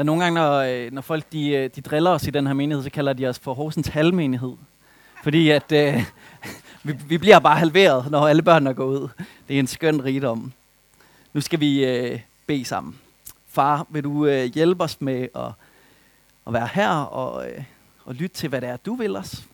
[0.00, 2.46] Der er nogle gange, når, øh, når folk de, øh, de driller os i den
[2.46, 4.56] her menighed, så kalder de os for Horsens halvmenighed.
[5.22, 6.02] Fordi at øh,
[6.84, 9.08] vi, vi bliver bare halveret, når alle børnene går ud.
[9.48, 10.52] Det er en skøn rigdom.
[11.32, 12.98] Nu skal vi øh, bede sammen.
[13.46, 15.52] Far, vil du øh, hjælpe os med at,
[16.46, 17.64] at være her og, øh,
[18.04, 19.44] og lytte til, hvad det er, du vil os?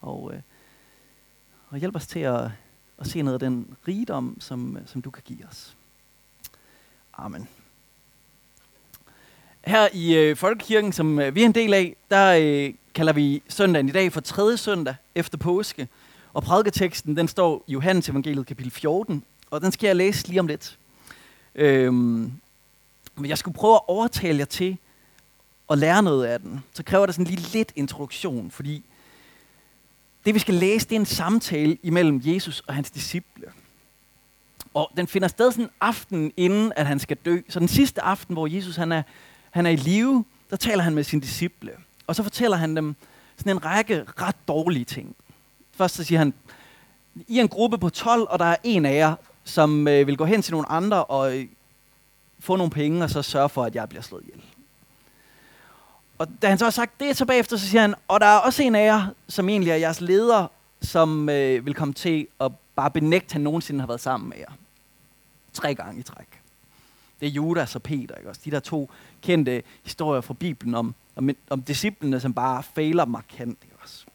[0.00, 0.40] Og, øh,
[1.70, 2.50] og hjælp os til at,
[2.98, 5.76] at se noget af den rigdom, som, som du kan give os.
[7.14, 7.48] Amen.
[9.64, 13.42] Her i øh, Folkekirken, som øh, vi er en del af, der øh, kalder vi
[13.48, 15.88] søndagen i dag for tredje søndag efter påske.
[16.32, 20.40] Og prædiketeksten, den står i Johannes evangeliet kapitel 14, og den skal jeg læse lige
[20.40, 20.78] om lidt.
[21.54, 22.32] Øhm,
[23.16, 24.76] men jeg skulle prøve at overtale jer til
[25.70, 26.64] at lære noget af den.
[26.72, 28.84] Så kræver det sådan lige lidt introduktion, fordi
[30.24, 33.44] det vi skal læse, det er en samtale imellem Jesus og hans disciple.
[34.74, 37.40] Og den finder sted sådan en aften, inden at han skal dø.
[37.48, 39.02] Så den sidste aften, hvor Jesus han er,
[39.50, 41.72] han er i live, der taler han med sine disciple.
[42.06, 42.96] Og så fortæller han dem
[43.36, 45.16] sådan en række ret dårlige ting.
[45.72, 46.34] Først så siger han,
[47.28, 50.16] I er en gruppe på 12, og der er en af jer, som øh, vil
[50.16, 51.46] gå hen til nogle andre og øh,
[52.40, 54.42] få nogle penge, og så sørge for, at jeg bliver slået ihjel.
[56.18, 58.38] Og da han så har sagt det, så bagefter så siger han, og der er
[58.38, 60.46] også en af jer, som egentlig er jeres leder,
[60.82, 64.38] som øh, vil komme til at bare benægte, at han nogensinde har været sammen med
[64.38, 64.52] jer.
[65.52, 66.37] Tre gange i træk.
[67.20, 68.40] Det er Judas og Peter, ikke også?
[68.44, 68.90] De der to
[69.22, 74.06] kendte historier fra Bibelen om, om, om disciplene, som bare fejler markant, ikke også?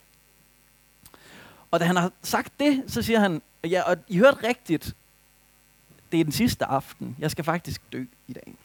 [1.71, 4.95] Og da han har sagt det, så siger han, ja, og I hørte rigtigt,
[6.11, 7.15] det er den sidste aften.
[7.19, 8.55] Jeg skal faktisk dø i dag.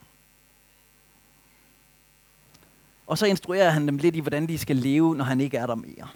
[3.07, 5.67] Og så instruerer han dem lidt i, hvordan de skal leve, når han ikke er
[5.67, 6.09] der mere.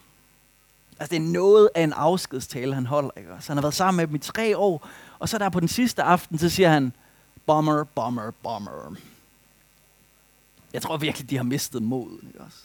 [1.00, 3.10] Altså det er noget af en afskedstale, han holder.
[3.16, 3.30] Ikke?
[3.40, 5.68] Så han har været sammen med dem i tre år, og så der på den
[5.68, 6.92] sidste aften, så siger han,
[7.46, 8.96] bomber, bomber, bomber.
[10.72, 12.20] Jeg tror virkelig, de har mistet modet.
[12.26, 12.58] Ikke også?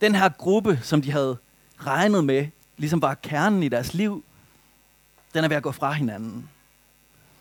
[0.00, 1.36] Den her gruppe, som de havde
[1.78, 4.24] regnet med, ligesom var kernen i deres liv,
[5.34, 6.50] den er ved at gå fra hinanden.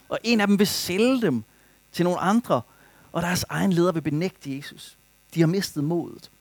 [0.10, 1.44] Og en af dem vil sælge dem
[1.92, 2.62] til nogle andre,
[3.12, 4.98] og deres egen leder vil benægte Jesus.
[5.34, 6.32] De har mistet modet.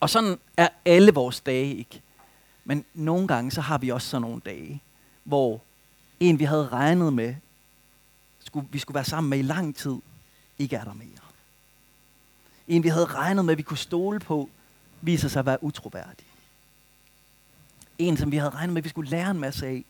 [0.00, 2.02] Og sådan er alle vores dage ikke.
[2.64, 4.82] Men nogle gange så har vi også sådan nogle dage,
[5.24, 5.60] hvor
[6.20, 7.34] en vi havde regnet med,
[8.44, 9.96] skulle, vi skulle være sammen med i lang tid,
[10.58, 11.08] ikke er der mere.
[12.68, 14.50] En vi havde regnet med, vi kunne stole på,
[15.00, 16.26] viser sig at være utroværdig.
[17.98, 19.84] En som vi havde regnet med, vi skulle lære en masse af,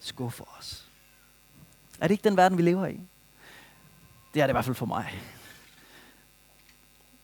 [0.00, 0.88] skuffer os.
[2.00, 3.00] Er det ikke den verden, vi lever i?
[4.34, 5.22] Det er det i hvert fald for mig.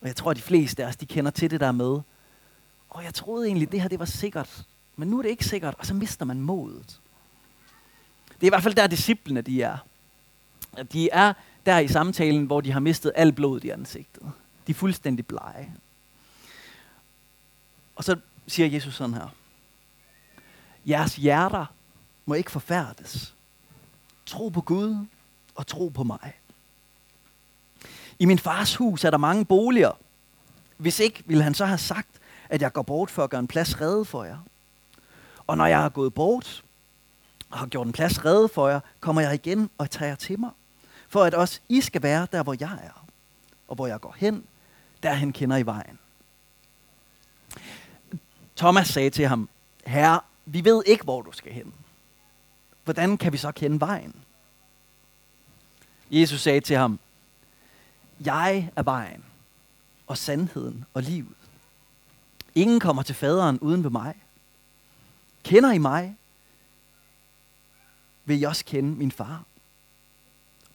[0.01, 2.01] Og jeg tror, at de fleste af os, de kender til det der med,
[2.91, 4.65] og jeg troede egentlig, at det her det var sikkert,
[4.97, 7.01] men nu er det ikke sikkert, og så mister man modet.
[8.29, 9.79] Det er i hvert fald der, disciplene de er.
[10.93, 11.33] De er
[11.67, 14.23] der i samtalen, hvor de har mistet alt blodet i ansigtet.
[14.67, 15.75] De er fuldstændig blege.
[17.97, 18.17] Og så
[18.47, 19.29] siger Jesus sådan her.
[20.87, 21.67] Jeres hjerter
[22.27, 23.35] må ikke forfærdes.
[24.27, 25.07] Tro på Gud
[25.55, 26.33] og tro på mig.
[28.19, 29.99] I min fars hus er der mange boliger.
[30.77, 32.09] Hvis ikke, ville han så have sagt,
[32.49, 34.39] at jeg går bort for at gøre en plads redde for jer.
[35.47, 36.65] Og når jeg har gået bort
[37.51, 40.41] og har gjort en plads redde for jer, kommer jeg igen og tager jer til
[40.41, 40.51] mig.
[41.17, 43.07] For at også I skal være der, hvor jeg er.
[43.69, 44.45] Og hvor jeg går hen,
[45.03, 45.99] der han kender I vejen.
[48.57, 49.49] Thomas sagde til ham,
[49.87, 51.75] Herre, vi ved ikke, hvor du skal hen.
[52.85, 54.15] Hvordan kan vi så kende vejen?
[56.11, 56.99] Jesus sagde til ham,
[58.21, 59.25] jeg er vejen
[60.07, 61.37] og sandheden og livet.
[62.55, 64.15] Ingen kommer til faderen uden ved mig.
[65.43, 66.17] Kender I mig,
[68.25, 69.45] vil I også kende min far.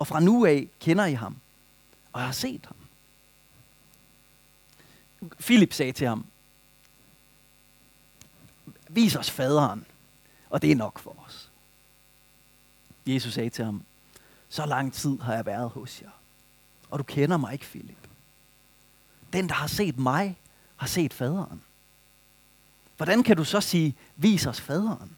[0.01, 1.37] Og fra nu af kender I ham,
[2.13, 2.75] og jeg har set ham.
[5.39, 6.25] Philip sagde til ham,
[8.89, 9.85] vis os faderen,
[10.49, 11.51] og det er nok for os.
[13.05, 13.83] Jesus sagde til ham,
[14.49, 16.11] så lang tid har jeg været hos jer,
[16.89, 18.07] og du kender mig ikke, Philip.
[19.33, 20.39] Den, der har set mig,
[20.75, 21.63] har set faderen.
[22.97, 25.17] Hvordan kan du så sige, vis os faderen?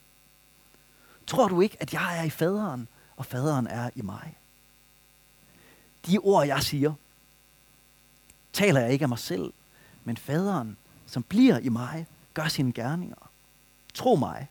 [1.27, 4.37] Tror du ikke, at jeg er i faderen, og faderen er i mig?
[6.07, 6.93] De ord, jeg siger,
[8.53, 9.53] taler jeg ikke af mig selv,
[10.03, 10.77] men faderen,
[11.07, 13.29] som bliver i mig, gør sine gerninger.
[13.93, 14.47] Tro mig,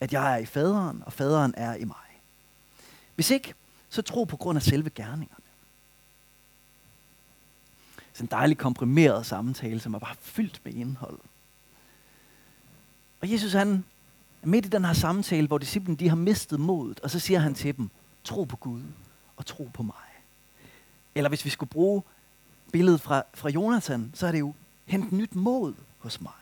[0.00, 1.96] at jeg er i faderen, og faderen er i mig.
[3.14, 3.54] Hvis ikke,
[3.90, 5.44] så tro på grund af selve gerningerne.
[8.12, 11.18] Det er en dejlig komprimeret samtale, som er bare fyldt med indhold.
[13.20, 13.84] Og Jesus han
[14.42, 17.38] er midt i den her samtale, hvor disciplene de har mistet modet, og så siger
[17.38, 17.90] han til dem,
[18.24, 18.82] tro på Gud
[19.36, 20.09] og tro på mig.
[21.14, 22.02] Eller hvis vi skulle bruge
[22.72, 24.54] billedet fra, fra Jonathan, så er det jo
[24.86, 26.32] hent nyt mod hos mig.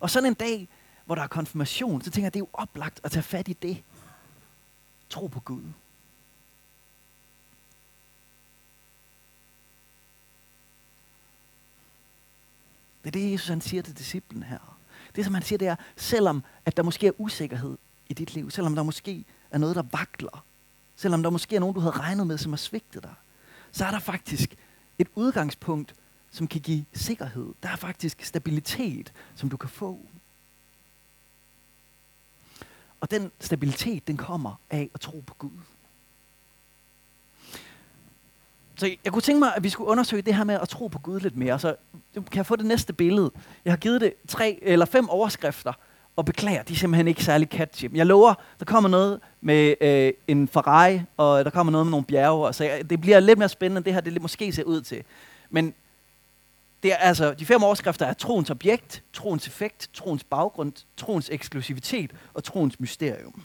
[0.00, 0.68] Og sådan en dag,
[1.04, 3.52] hvor der er konfirmation, så tænker jeg, det er jo oplagt at tage fat i
[3.52, 3.82] det.
[5.10, 5.62] Tro på Gud.
[13.04, 14.78] Det er det, Jesus han siger til disciplen her.
[15.16, 17.78] Det, som han siger, det er, selvom at der måske er usikkerhed
[18.08, 20.44] i dit liv, selvom der måske er noget, der vakler,
[20.96, 23.14] selvom der måske er nogen, du havde regnet med, som har svigtet dig,
[23.72, 24.56] så er der faktisk
[24.98, 25.94] et udgangspunkt,
[26.30, 27.54] som kan give sikkerhed.
[27.62, 30.00] Der er faktisk stabilitet, som du kan få.
[33.00, 35.50] Og den stabilitet, den kommer af at tro på Gud.
[38.76, 40.98] Så jeg kunne tænke mig, at vi skulle undersøge det her med at tro på
[40.98, 41.58] Gud lidt mere.
[41.58, 41.76] Så
[42.14, 43.30] kan jeg få det næste billede.
[43.64, 45.72] Jeg har givet det tre eller fem overskrifter,
[46.16, 47.86] og beklager, de er simpelthen ikke særlig catchy.
[47.86, 51.90] Men Jeg lover, der kommer noget med øh, en Ferrari, og der kommer noget med
[51.90, 54.64] nogle bjerge, så jeg, det bliver lidt mere spændende, end det her det måske ser
[54.64, 55.04] ud til.
[55.50, 55.74] Men
[56.82, 62.10] det er altså, de fem overskrifter er troens objekt, troens effekt, troens baggrund, troens eksklusivitet
[62.34, 63.42] og troens mysterium.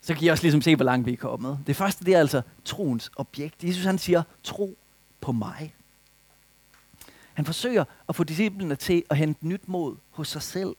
[0.00, 1.58] Så kan I også ligesom se, hvor langt vi er kommet.
[1.66, 3.64] Det første, det er altså troens objekt.
[3.64, 4.78] Jesus han siger, tro
[5.20, 5.74] på mig.
[7.34, 10.76] Han forsøger at få disciplene til at hente nyt mod hos sig selv.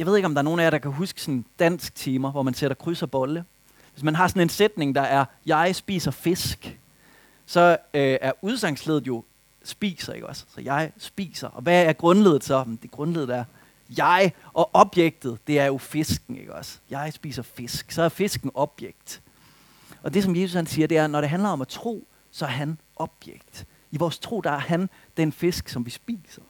[0.00, 2.30] Jeg ved ikke, om der er nogen af jer, der kan huske sådan dansk timer,
[2.30, 3.44] hvor man sætter kryds og bolle.
[3.92, 6.78] Hvis man har sådan en sætning, der er, jeg spiser fisk,
[7.46, 9.24] så øh, er udsangsledet jo
[9.64, 10.44] spiser, ikke også?
[10.54, 11.48] Så jeg spiser.
[11.48, 12.64] Og hvad er grundledet så?
[12.82, 13.44] Det grundledet er
[13.96, 16.78] jeg, og objektet, det er jo fisken, ikke også?
[16.90, 17.92] Jeg spiser fisk.
[17.92, 19.22] Så er fisken objekt.
[20.02, 22.44] Og det, som Jesus han siger, det er, når det handler om at tro, så
[22.44, 23.66] er han objekt.
[23.90, 26.42] I vores tro, der er han den fisk, som vi spiser.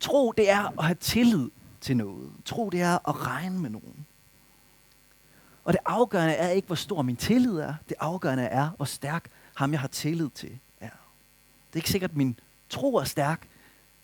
[0.00, 1.48] Tro, det er at have tillid
[1.80, 2.30] til noget.
[2.44, 4.06] Tro, det er at regne med nogen.
[5.64, 7.74] Og det afgørende er ikke, hvor stor min tillid er.
[7.88, 10.88] Det afgørende er, hvor stærk ham, jeg har tillid til, er.
[11.66, 12.38] Det er ikke sikkert, at min
[12.68, 13.48] tro er stærk,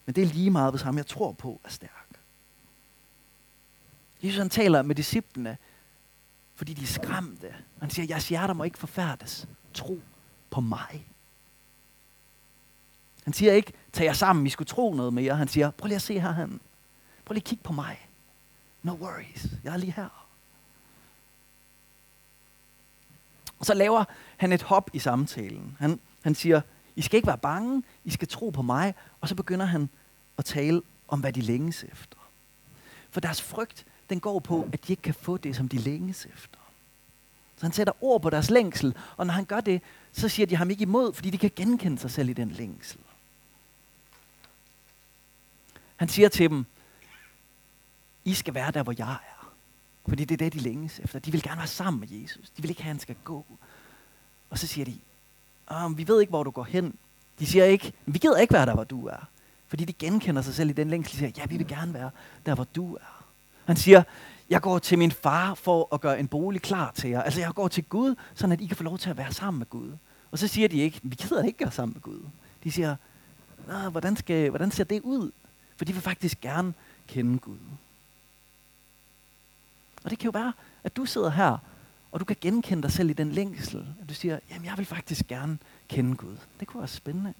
[0.06, 2.06] men det er lige meget, hvis ham, jeg tror på, er stærk.
[4.22, 5.56] Jesus han taler med disciplene,
[6.54, 7.54] fordi de er skræmte.
[7.80, 9.48] Han siger, jeres hjerter må ikke forfærdes.
[9.74, 10.00] Tro
[10.50, 11.06] på mig.
[13.24, 15.36] Han siger ikke, tag jer sammen, vi skulle tro noget mere.
[15.36, 16.60] Han siger, prøv lige at se her, han.
[17.26, 18.08] Prøv lige at kigge på mig.
[18.82, 20.26] No worries, jeg er lige her.
[23.58, 24.04] Og så laver
[24.36, 25.76] han et hop i samtalen.
[25.80, 26.60] Han, han siger,
[26.96, 28.94] I skal ikke være bange, I skal tro på mig.
[29.20, 29.88] Og så begynder han
[30.38, 32.16] at tale om, hvad de længes efter.
[33.10, 36.26] For deres frygt, den går på, at de ikke kan få det, som de længes
[36.26, 36.58] efter.
[37.56, 39.82] Så han sætter ord på deres længsel, og når han gør det,
[40.12, 43.00] så siger de ham ikke imod, fordi de kan genkende sig selv i den længsel.
[45.96, 46.66] Han siger til dem,
[48.26, 49.52] i skal være der, hvor jeg er.
[50.08, 51.18] Fordi det er det, de længes efter.
[51.18, 52.50] De vil gerne være sammen med Jesus.
[52.56, 53.44] De vil ikke have, at han skal gå.
[54.50, 54.98] Og så siger de,
[55.84, 56.94] um, vi ved ikke, hvor du går hen.
[57.38, 59.28] De siger ikke, vi gider ikke være der, hvor du er.
[59.68, 61.12] Fordi de genkender sig selv i den længsel.
[61.12, 62.10] De siger, ja, vi vil gerne være
[62.46, 63.24] der, hvor du er.
[63.64, 64.02] Han siger,
[64.50, 67.22] jeg går til min far for at gøre en bolig klar til jer.
[67.22, 69.58] Altså, jeg går til Gud, så at I kan få lov til at være sammen
[69.58, 69.92] med Gud.
[70.30, 72.20] Og så siger de ikke, vi gider ikke være sammen med Gud.
[72.64, 72.96] De siger,
[73.90, 75.30] hvordan, skal, hvordan ser det ud?
[75.76, 76.74] For de vil faktisk gerne
[77.06, 77.58] kende Gud.
[80.06, 80.52] Og det kan jo være,
[80.84, 81.58] at du sidder her,
[82.12, 83.86] og du kan genkende dig selv i den længsel.
[84.02, 86.36] At du siger, jamen jeg vil faktisk gerne kende Gud.
[86.60, 87.34] Det kunne være spændende.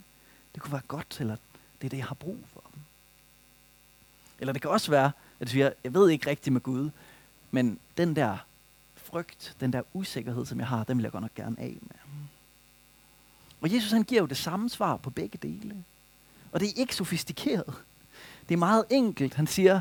[0.55, 1.37] Det kunne være godt, eller
[1.81, 2.63] det er det, jeg har brug for.
[4.39, 6.91] Eller det kan også være, at du siger, jeg ved ikke rigtigt med Gud,
[7.51, 8.37] men den der
[8.95, 12.21] frygt, den der usikkerhed, som jeg har, den vil jeg godt nok gerne af med.
[13.61, 15.85] Og Jesus han giver jo det samme svar på begge dele.
[16.53, 17.75] Og det er ikke sofistikeret.
[18.49, 19.35] Det er meget enkelt.
[19.35, 19.81] Han siger,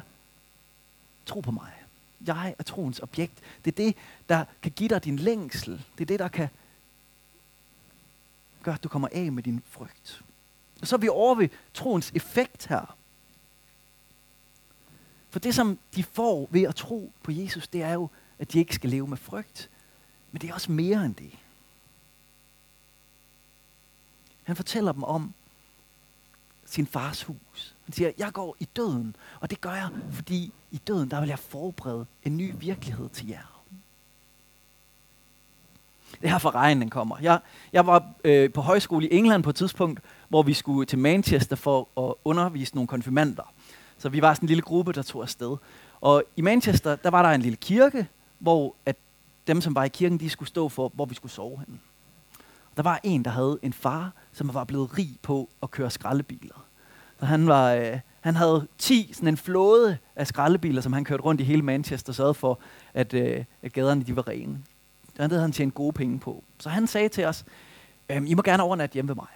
[1.25, 1.84] tro på mig.
[2.27, 3.39] Jeg er troens objekt.
[3.65, 3.95] Det er det,
[4.29, 5.85] der kan give dig din længsel.
[5.97, 6.49] Det er det, der kan
[8.63, 10.21] gøre, at du kommer af med din frygt.
[10.81, 12.97] Og så er vi over ved troens effekt her.
[15.29, 18.59] For det, som de får ved at tro på Jesus, det er jo, at de
[18.59, 19.69] ikke skal leve med frygt.
[20.31, 21.31] Men det er også mere end det.
[24.43, 25.33] Han fortæller dem om
[26.65, 27.74] sin fars hus.
[27.85, 31.29] Han siger, jeg går i døden, og det gør jeg, fordi i døden, der vil
[31.29, 33.55] jeg forberede en ny virkelighed til jer.
[36.21, 37.17] Det her fra regnen den kommer.
[37.21, 37.39] Jeg,
[37.73, 41.55] jeg var øh, på højskole i England på et tidspunkt, hvor vi skulle til Manchester
[41.55, 43.53] for at undervise nogle konfirmander.
[43.97, 45.57] Så vi var sådan en lille gruppe, der tog afsted.
[46.01, 48.07] Og i Manchester, der var der en lille kirke,
[48.39, 48.95] hvor at
[49.47, 51.79] dem, som var i kirken, de skulle stå for, hvor vi skulle sove henne.
[52.77, 56.64] Der var en, der havde en far, som var blevet rig på at køre skraldebiler.
[57.19, 61.23] Så han, var, øh, han havde 10, sådan en flåde af skraldebiler, som han kørte
[61.23, 62.59] rundt i hele Manchester og sørgede for,
[62.93, 64.59] at, øh, at gaderne de var rene.
[65.17, 66.43] Det havde han tjente gode penge på.
[66.59, 67.45] Så han sagde til os,
[68.09, 69.27] øh, I må gerne overnatte hjemme ved mig.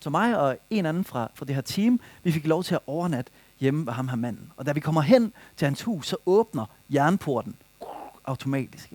[0.00, 2.80] Så mig og en anden fra, fra det her team, vi fik lov til at
[2.86, 4.52] overnatte hjemme ved ham her manden.
[4.56, 7.54] Og da vi kommer hen til hans hus, så åbner jernporten
[8.24, 8.92] automatisk.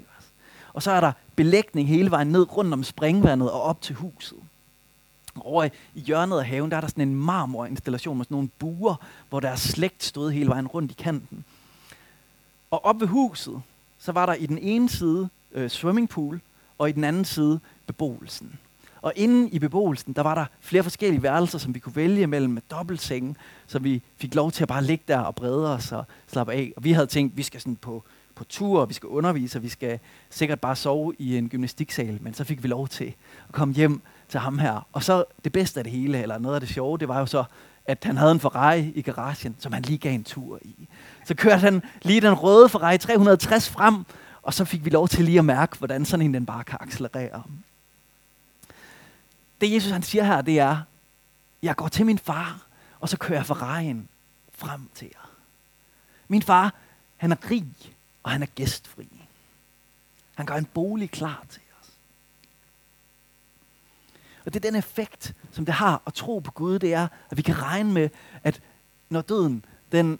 [0.73, 4.37] Og så er der belægning hele vejen ned rundt om springvandet og op til huset.
[5.41, 5.63] Over
[5.95, 8.95] i hjørnet af haven, der er der sådan en marmorinstallation med sådan nogle buer,
[9.29, 11.45] hvor deres slægt stod hele vejen rundt i kanten.
[12.71, 13.61] Og op ved huset,
[13.99, 16.41] så var der i den ene side øh, swimmingpool,
[16.77, 18.59] og i den anden side beboelsen.
[19.01, 22.53] Og inde i beboelsen, der var der flere forskellige værelser, som vi kunne vælge mellem
[22.53, 23.35] med dobbeltsenge,
[23.67, 26.73] så vi fik lov til at bare ligge der og brede os og slappe af.
[26.77, 28.03] Og vi havde tænkt, vi skal sådan på,
[28.35, 32.17] på tur, og vi skal undervise, og vi skal sikkert bare sove i en gymnastiksal,
[32.21, 33.13] men så fik vi lov til
[33.47, 34.87] at komme hjem til ham her.
[34.93, 37.25] Og så det bedste af det hele, eller noget af det sjove, det var jo
[37.25, 37.43] så,
[37.85, 40.87] at han havde en Ferrari i garagen, som han lige gav en tur i.
[41.25, 44.05] Så kørte han lige den røde Ferrari 360 frem,
[44.41, 46.77] og så fik vi lov til lige at mærke, hvordan sådan en den bare kan
[46.81, 47.43] accelerere.
[49.61, 50.77] Det Jesus han siger her, det er,
[51.61, 52.59] jeg går til min far,
[52.99, 54.07] og så kører jeg Ferrari'en
[54.57, 55.29] frem til jer.
[56.27, 56.73] Min far,
[57.17, 57.65] han er rig,
[58.23, 59.07] og han er gæstfri.
[60.35, 61.61] Han gør en bolig klar til.
[64.47, 67.37] Og det er den effekt, som det har at tro på Gud, det er, at
[67.37, 68.09] vi kan regne med,
[68.43, 68.61] at
[69.09, 70.19] når døden den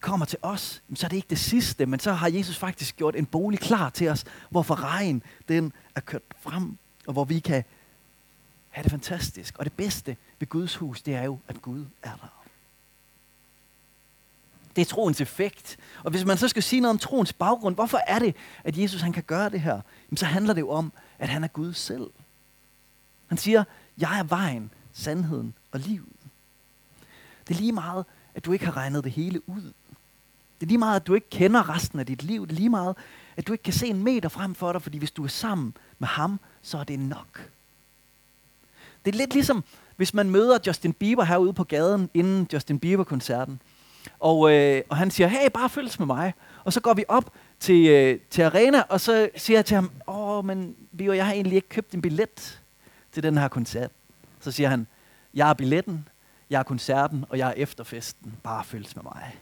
[0.00, 3.16] kommer til os, så er det ikke det sidste, men så har Jesus faktisk gjort
[3.16, 7.64] en bolig klar til os, hvor Ferrari'en den er kørt frem, og hvor vi kan
[8.70, 9.58] have det fantastisk.
[9.58, 12.42] Og det bedste ved Guds hus, det er jo, at Gud er der.
[14.76, 15.76] Det er troens effekt.
[16.04, 19.00] Og hvis man så skal sige noget om troens baggrund, hvorfor er det, at Jesus
[19.00, 19.80] han kan gøre det her?
[20.08, 22.10] Jamen, så handler det jo om, at han er Gud selv.
[23.30, 23.64] Han siger,
[23.98, 26.06] jeg er vejen, sandheden og livet.
[27.48, 29.62] Det er lige meget, at du ikke har regnet det hele ud.
[30.60, 32.46] Det er lige meget, at du ikke kender resten af dit liv.
[32.46, 32.96] Det er lige meget,
[33.36, 35.76] at du ikke kan se en meter frem for dig, fordi hvis du er sammen
[35.98, 37.50] med ham, så er det nok.
[39.04, 39.64] Det er lidt ligesom,
[39.96, 43.60] hvis man møder Justin Bieber herude på gaden inden Justin Bieber-koncerten.
[44.20, 46.34] Og, øh, og han siger, hey, bare følges med mig.
[46.64, 49.90] Og så går vi op til, øh, til arena, og så siger jeg til ham,
[50.06, 52.59] åh, men Bieber, jeg har egentlig ikke købt en billet
[53.12, 53.90] til den her koncert.
[54.40, 54.86] Så siger han,
[55.34, 56.08] jeg er billetten,
[56.50, 58.36] jeg er koncerten, og jeg er efterfesten.
[58.42, 59.40] Bare følges med mig.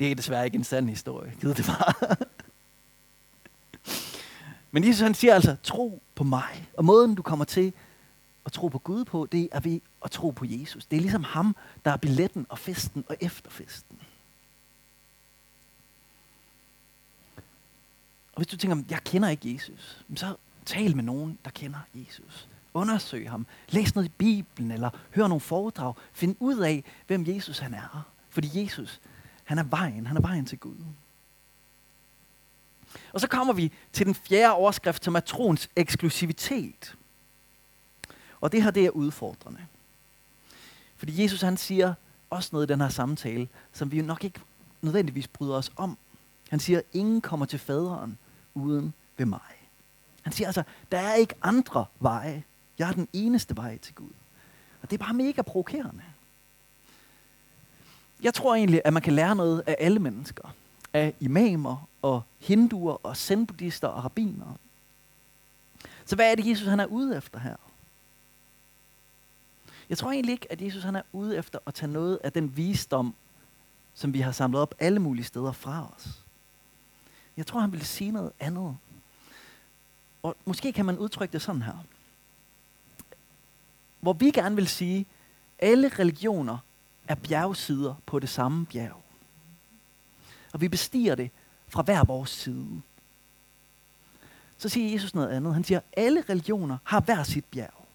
[0.00, 1.32] Det er desværre ikke en sand historie.
[1.40, 2.16] Gid det bare.
[4.70, 6.68] Men Jesus han siger altså, tro på mig.
[6.76, 7.72] Og måden du kommer til
[8.46, 10.86] at tro på Gud på, det er ved at tro på Jesus.
[10.86, 13.98] Det er ligesom ham, der er billetten og festen og efterfesten.
[18.32, 20.36] Og hvis du tænker, jeg kender ikke Jesus, så
[20.70, 22.48] tal med nogen, der kender Jesus.
[22.74, 23.46] Undersøg ham.
[23.68, 25.94] Læs noget i Bibelen, eller hør nogle foredrag.
[26.12, 28.12] Find ud af, hvem Jesus han er.
[28.28, 29.00] Fordi Jesus,
[29.44, 30.06] han er vejen.
[30.06, 30.76] Han er vejen til Gud.
[33.12, 36.96] Og så kommer vi til den fjerde overskrift, som er troens eksklusivitet.
[38.40, 39.60] Og det her, det er udfordrende.
[40.96, 41.94] Fordi Jesus han siger
[42.30, 44.40] også noget i den her samtale, som vi jo nok ikke
[44.82, 45.98] nødvendigvis bryder os om.
[46.48, 48.18] Han siger, ingen kommer til faderen
[48.54, 49.59] uden ved mig.
[50.22, 50.62] Han siger altså,
[50.92, 52.44] der er ikke andre veje.
[52.78, 54.10] Jeg er den eneste vej til Gud.
[54.82, 56.02] Og det er bare mega provokerende.
[58.22, 60.54] Jeg tror egentlig, at man kan lære noget af alle mennesker.
[60.92, 64.56] Af imamer og hinduer og zenbuddhister og rabbiner.
[66.04, 67.56] Så hvad er det, Jesus han er ude efter her?
[69.88, 72.56] Jeg tror egentlig ikke, at Jesus han er ude efter at tage noget af den
[72.56, 73.14] visdom,
[73.94, 76.24] som vi har samlet op alle mulige steder fra os.
[77.36, 78.76] Jeg tror, han vil sige noget andet.
[80.22, 81.84] Og måske kan man udtrykke det sådan her.
[84.00, 85.06] Hvor vi gerne vil sige,
[85.58, 86.58] alle religioner
[87.08, 89.02] er bjergsider på det samme bjerg.
[90.52, 91.30] Og vi bestiger det
[91.68, 92.82] fra hver vores side.
[94.58, 95.54] Så siger Jesus noget andet.
[95.54, 97.86] Han siger, alle religioner har hver sit bjerg.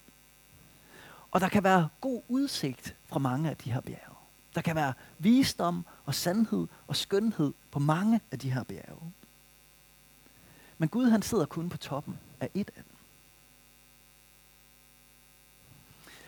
[1.30, 4.16] Og der kan være god udsigt fra mange af de her bjerge.
[4.54, 9.12] Der kan være visdom og sandhed og skønhed på mange af de her bjerge.
[10.78, 12.96] Men Gud han sidder kun på toppen af et af dem.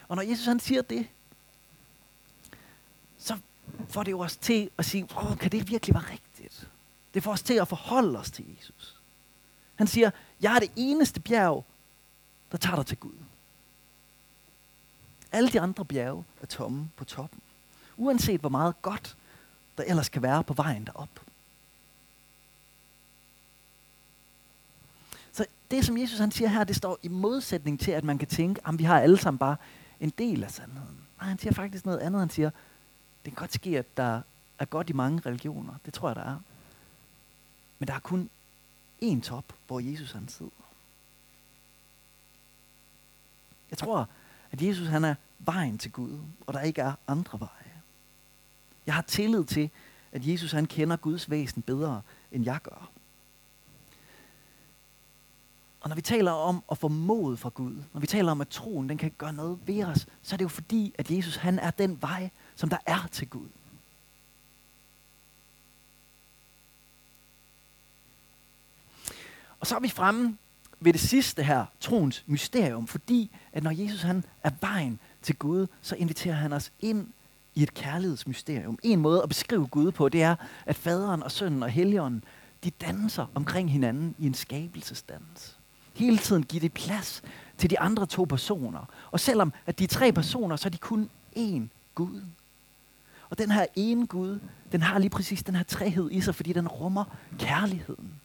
[0.09, 1.09] Og når Jesus han siger det,
[3.19, 3.39] så
[3.89, 6.69] får det jo os til at sige, åh, kan det virkelig være rigtigt?
[7.15, 8.97] Det får os til at forholde os til Jesus.
[9.75, 11.65] Han siger, jeg er det eneste bjerg,
[12.53, 13.15] der tager dig til Gud.
[15.33, 17.41] Alle de andre bjerge er tomme på toppen.
[17.97, 19.17] Uanset hvor meget godt
[19.79, 21.21] der ellers kan være på vejen derop.
[25.33, 28.29] Så det, som Jesus han siger her, det står i modsætning til, at man kan
[28.29, 29.57] tænke, at vi har alle sammen bare
[30.01, 31.01] en del af sandheden.
[31.21, 32.21] Nej, han siger faktisk noget andet.
[32.21, 32.51] Han siger,
[33.25, 34.21] det kan godt ske, at der
[34.59, 35.75] er godt i mange religioner.
[35.85, 36.39] Det tror jeg, der er.
[37.79, 38.31] Men der er kun
[39.03, 40.53] én top, hvor Jesus han sidder.
[43.71, 44.09] Jeg tror,
[44.51, 47.83] at Jesus han er vejen til Gud, og der ikke er andre veje.
[48.87, 49.71] Jeg har tillid til,
[50.13, 52.91] at Jesus han kender Guds væsen bedre, end jeg gør.
[55.81, 58.49] Og når vi taler om at få mod fra Gud, når vi taler om, at
[58.49, 61.59] troen den kan gøre noget ved os, så er det jo fordi, at Jesus han
[61.59, 63.49] er den vej, som der er til Gud.
[69.61, 70.39] Og så er vi fremme
[70.81, 75.67] ved det sidste her, troens mysterium, fordi at når Jesus han er vejen til Gud,
[75.83, 77.09] så inviterer han os ind
[77.55, 78.79] i et kærlighedsmysterium.
[78.83, 82.25] En måde at beskrive Gud på, det er, at faderen og sønnen og helligånden,
[82.65, 85.58] de danser omkring hinanden i en skabelsesdans.
[85.99, 87.23] Hele tiden giver det plads
[87.57, 88.85] til de andre to personer.
[89.11, 91.63] Og selvom at de er tre personer, så er de kun én
[91.95, 92.23] Gud.
[93.31, 94.41] Og den her ene Gud,
[94.73, 97.05] den har lige præcis den her træhed i sig, fordi den rummer
[97.39, 98.21] kærligheden.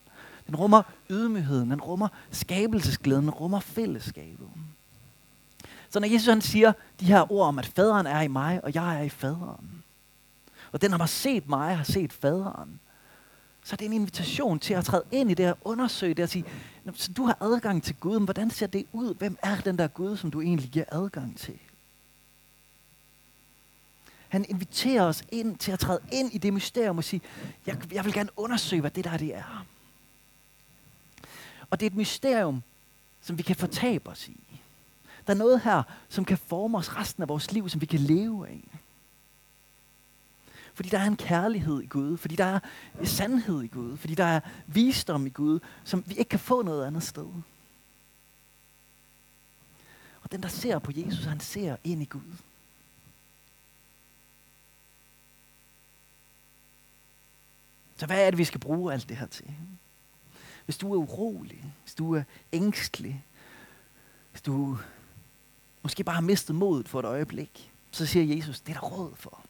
[0.48, 4.50] Den rummer ydmygheden, den rummer skabelsesglæden, den rummer fællesskabet.
[5.90, 8.76] Så når Jesus han siger de her ord om, at faderen er i mig, og
[8.76, 9.84] jeg er i faderen,
[10.72, 12.80] og den, der har set mig, har set faderen,
[13.64, 16.30] så er det en invitation til at træde ind i det og undersøge det og
[16.30, 16.46] sige,
[16.94, 19.16] så du har adgang til Gud, men hvordan ser det ud?
[19.16, 21.60] Hvem er den der Gud, som du egentlig giver adgang til?
[24.30, 27.22] Han inviterer os ind til at træde ind i det mysterium og sige,
[27.66, 29.66] jeg, jeg vil gerne undersøge, hvad det der det er.
[31.70, 32.64] Og det er et mysterium,
[33.22, 34.62] som vi kan fortabe os i.
[35.28, 38.00] Der er noget her, som kan forme os resten af vores liv, som vi kan
[38.00, 38.73] leve af.
[40.74, 42.60] Fordi der er en kærlighed i Gud, fordi der er
[43.04, 46.86] sandhed i Gud, fordi der er visdom i Gud, som vi ikke kan få noget
[46.86, 47.28] andet sted.
[50.22, 52.34] Og den, der ser på Jesus, han ser ind i Gud.
[57.98, 59.54] Så hvad er det, vi skal bruge alt det her til?
[60.66, 62.24] Hvis du er urolig, hvis du er
[62.54, 63.26] ængstelig,
[64.32, 64.78] hvis du
[65.82, 69.16] måske bare har mistet modet for et øjeblik, så siger Jesus, det er der råd
[69.16, 69.46] for.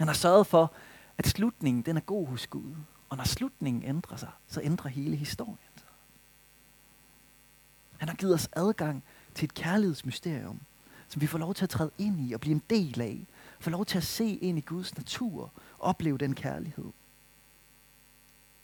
[0.00, 0.72] Han har sørget for,
[1.18, 2.74] at slutningen den er god hos Gud.
[3.08, 5.86] Og når slutningen ændrer sig, så ændrer hele historien sig.
[7.98, 9.02] Han har givet os adgang
[9.34, 10.60] til et kærlighedsmysterium,
[11.08, 13.26] som vi får lov til at træde ind i og blive en del af.
[13.60, 16.90] Få lov til at se ind i Guds natur og opleve den kærlighed.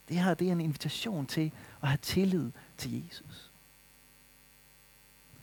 [0.08, 3.50] Det her det er en invitation til at have tillid til Jesus.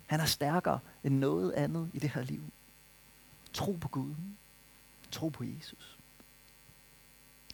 [0.05, 2.43] Han er stærkere end noget andet i det her liv.
[3.53, 4.15] Tro på Gud.
[5.13, 5.97] Tro på Jesus.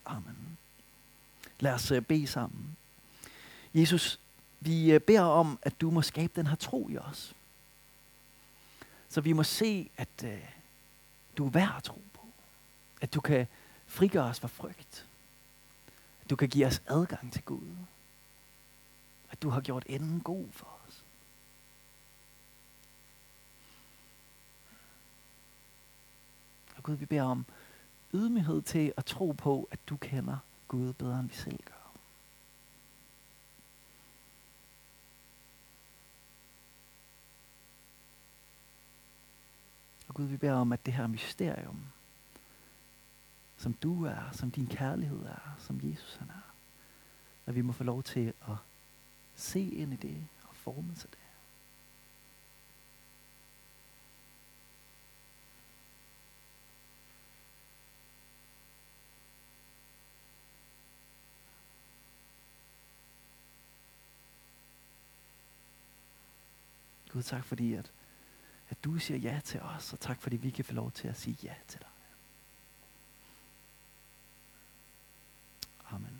[0.06, 0.58] Amen.
[1.60, 2.78] Lad os øh, bede sammen.
[3.74, 4.19] Jesus,
[4.60, 7.36] vi øh, beder om, at du må skabe den her tro i os.
[9.10, 10.30] Så vi må se, at uh,
[11.38, 12.26] du er værd at tro på.
[13.02, 13.48] At du kan
[13.88, 15.08] frigøre os fra frygt.
[16.24, 17.76] At du kan give os adgang til Gud.
[19.32, 21.04] At du har gjort enden god for os.
[26.76, 27.45] Og Gud, vi beder om
[28.13, 31.91] ydmyghed til at tro på, at du kender Gud bedre, end vi selv gør.
[40.08, 41.80] Og Gud, vi beder om, at det her mysterium,
[43.58, 46.54] som du er, som din kærlighed er, som Jesus han er,
[47.45, 48.56] at vi må få lov til at
[49.36, 51.28] se ind i det og forme sig det.
[67.19, 67.91] Gud, tak fordi, at,
[68.69, 71.17] at du siger ja til os, og tak fordi vi kan få lov til at
[71.17, 71.89] sige ja til dig.
[75.91, 76.18] Amen.